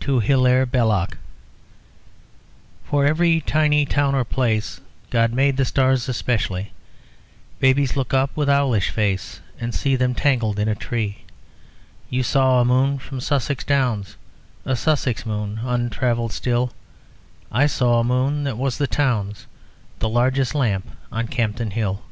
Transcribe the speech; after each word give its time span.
TO 0.00 0.18
HILAIRE 0.18 0.66
BELLOC 0.66 1.18
_For 2.90 3.06
every 3.06 3.40
tiny 3.40 3.84
town 3.86 4.12
or 4.12 4.24
place 4.24 4.80
God 5.08 5.32
made 5.32 5.56
the 5.56 5.64
stars 5.64 6.08
especially; 6.08 6.72
Babies 7.60 7.94
look 7.96 8.12
up 8.12 8.36
with 8.36 8.48
owlish 8.50 8.90
face 8.90 9.38
And 9.60 9.72
see 9.72 9.94
them 9.94 10.16
tangled 10.16 10.58
in 10.58 10.66
a 10.66 10.74
tree: 10.74 11.18
You 12.10 12.24
saw 12.24 12.60
a 12.60 12.64
moon 12.64 12.98
from 12.98 13.20
Sussex 13.20 13.62
Downs, 13.64 14.16
A 14.64 14.74
Sussex 14.74 15.24
moon, 15.24 15.60
untravelled 15.62 16.32
still, 16.32 16.72
I 17.52 17.66
saw 17.68 18.00
a 18.00 18.04
moon 18.04 18.42
that 18.42 18.58
was 18.58 18.78
the 18.78 18.88
town's, 18.88 19.46
The 20.00 20.08
largest 20.08 20.56
lamp 20.56 20.88
on 21.12 21.28
Campden 21.28 21.70
Hill. 21.70 22.02